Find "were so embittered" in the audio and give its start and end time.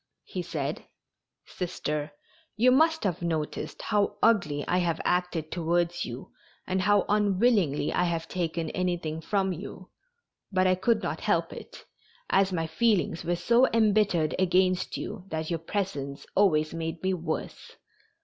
13.23-14.33